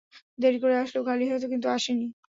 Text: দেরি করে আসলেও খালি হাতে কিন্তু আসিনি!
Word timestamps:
দেরি 0.39 0.57
করে 0.63 0.75
আসলেও 0.77 1.07
খালি 1.07 1.25
হাতে 1.27 1.47
কিন্তু 1.47 1.67
আসিনি! 1.75 2.07